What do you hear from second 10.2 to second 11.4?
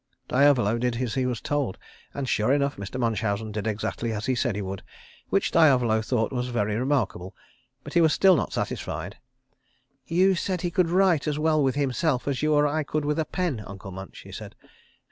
said he could write as